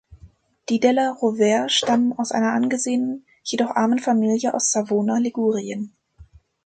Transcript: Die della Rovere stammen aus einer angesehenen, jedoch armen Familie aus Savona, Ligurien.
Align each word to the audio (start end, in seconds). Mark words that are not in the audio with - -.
Die 0.69 0.79
della 0.79 1.11
Rovere 1.11 1.69
stammen 1.69 2.13
aus 2.13 2.31
einer 2.31 2.53
angesehenen, 2.53 3.23
jedoch 3.43 3.69
armen 3.75 3.99
Familie 3.99 4.55
aus 4.55 4.71
Savona, 4.71 5.19
Ligurien. 5.19 5.95